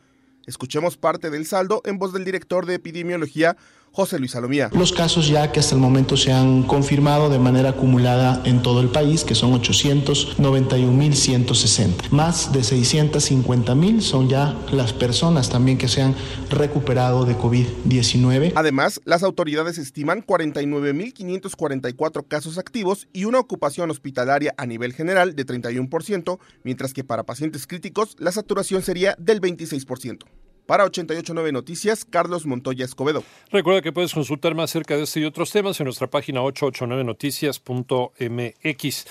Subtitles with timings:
[0.46, 3.58] Escuchemos parte del saldo en voz del director de epidemiología,
[3.94, 4.68] José Luis Salomía.
[4.72, 8.80] Los casos ya que hasta el momento se han confirmado de manera acumulada en todo
[8.80, 12.10] el país, que son 891.160.
[12.10, 16.16] Más de 650.000 son ya las personas también que se han
[16.50, 18.54] recuperado de COVID-19.
[18.56, 25.46] Además, las autoridades estiman 49.544 casos activos y una ocupación hospitalaria a nivel general de
[25.46, 30.24] 31%, mientras que para pacientes críticos la saturación sería del 26%.
[30.66, 33.24] Para 889 Noticias, Carlos Montoya Escobedo.
[33.50, 39.06] Recuerda que puedes consultar más acerca de este y otros temas en nuestra página 889noticias.mx.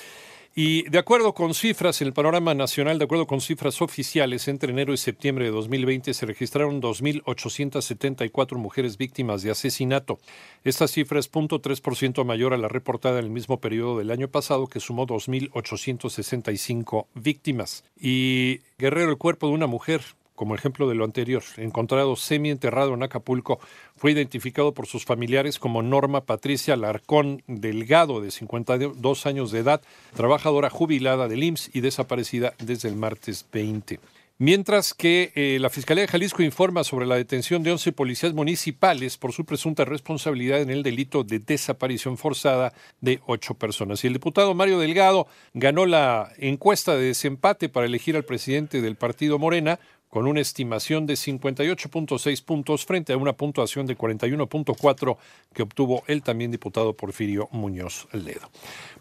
[0.56, 4.94] Y de acuerdo con cifras, el panorama nacional, de acuerdo con cifras oficiales, entre enero
[4.94, 10.20] y septiembre de 2020 se registraron 2.874 mujeres víctimas de asesinato.
[10.64, 14.68] Esta cifra es 0.3% mayor a la reportada en el mismo periodo del año pasado,
[14.68, 17.84] que sumó 2.865 víctimas.
[18.00, 20.03] Y Guerrero, el cuerpo de una mujer
[20.36, 23.60] como ejemplo de lo anterior, encontrado semi-enterrado en Acapulco,
[23.96, 29.82] fue identificado por sus familiares como Norma Patricia Larcón Delgado, de 52 años de edad,
[30.16, 34.00] trabajadora jubilada del IMSS y desaparecida desde el martes 20.
[34.40, 39.18] Mientras que eh, la Fiscalía de Jalisco informa sobre la detención de 11 policías municipales
[39.18, 44.04] por su presunta responsabilidad en el delito de desaparición forzada de ocho personas.
[44.04, 48.96] Y el diputado Mario Delgado ganó la encuesta de desempate para elegir al presidente del
[48.96, 49.80] partido Morena,
[50.13, 55.18] con una estimación de 58.6 puntos frente a una puntuación de 41.4
[55.56, 58.47] que obtuvo el también diputado Porfirio Muñoz Ledo.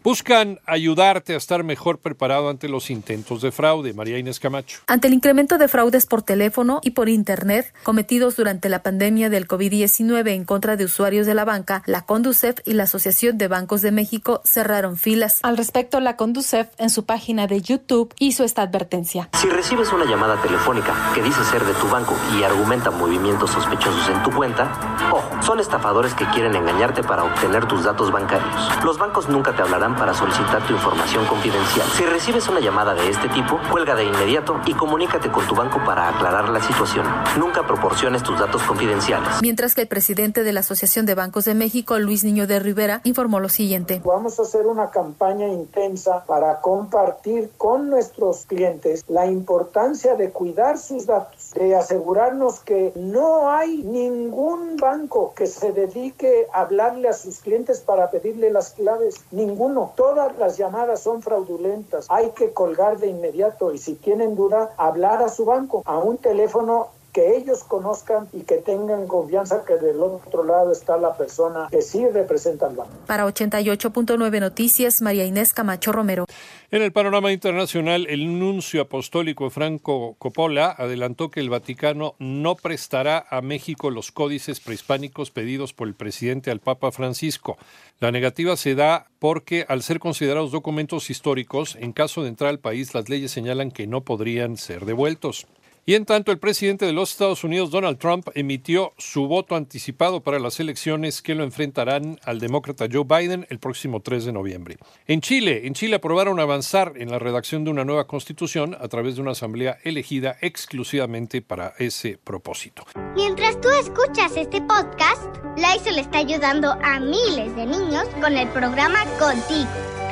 [0.03, 3.93] Buscan ayudarte a estar mejor preparado ante los intentos de fraude.
[3.93, 4.79] María Inés Camacho.
[4.87, 9.47] Ante el incremento de fraudes por teléfono y por Internet cometidos durante la pandemia del
[9.47, 13.83] COVID-19 en contra de usuarios de la banca, la Conducef y la Asociación de Bancos
[13.83, 15.41] de México cerraron filas.
[15.43, 19.29] Al respecto, la Conducef en su página de YouTube hizo esta advertencia.
[19.39, 24.09] Si recibes una llamada telefónica que dice ser de tu banco y argumenta movimientos sospechosos
[24.09, 24.71] en tu cuenta,
[25.11, 28.83] ojo, son estafadores que quieren engañarte para obtener tus datos bancarios.
[28.83, 31.87] Los bancos nunca te hablarán para solicitar tu información confidencial.
[31.95, 35.79] Si recibes una llamada de este tipo, cuelga de inmediato y comunícate con tu banco
[35.85, 37.05] para aclarar la situación.
[37.37, 39.41] Nunca proporciones tus datos confidenciales.
[39.41, 43.01] Mientras que el presidente de la Asociación de Bancos de México, Luis Niño de Rivera,
[43.03, 44.01] informó lo siguiente.
[44.05, 50.77] Vamos a hacer una campaña intensa para compartir con nuestros clientes la importancia de cuidar
[50.77, 57.13] su datos, de asegurarnos que no hay ningún banco que se dedique a hablarle a
[57.13, 59.91] sus clientes para pedirle las claves, ninguno.
[59.95, 62.05] Todas las llamadas son fraudulentas.
[62.09, 66.17] Hay que colgar de inmediato y si tienen duda, hablar a su banco, a un
[66.17, 71.67] teléfono que ellos conozcan y que tengan confianza que del otro lado está la persona
[71.69, 72.91] que sí representa al banco.
[73.05, 76.25] Para 88.9 Noticias, María Inés Camacho Romero.
[76.71, 83.23] En el panorama internacional, el nuncio apostólico Franco Coppola adelantó que el Vaticano no prestará
[83.29, 87.57] a México los códices prehispánicos pedidos por el presidente al Papa Francisco.
[87.99, 92.59] La negativa se da porque, al ser considerados documentos históricos, en caso de entrar al
[92.59, 95.45] país, las leyes señalan que no podrían ser devueltos.
[95.85, 100.21] Y en tanto, el presidente de los Estados Unidos, Donald Trump, emitió su voto anticipado
[100.21, 104.77] para las elecciones que lo enfrentarán al demócrata Joe Biden el próximo 3 de noviembre.
[105.07, 109.15] En Chile, en Chile aprobaron avanzar en la redacción de una nueva constitución a través
[109.15, 112.85] de una asamblea elegida exclusivamente para ese propósito.
[113.15, 119.03] Mientras tú escuchas este podcast, Lysol está ayudando a miles de niños con el programa
[119.19, 119.92] Contigo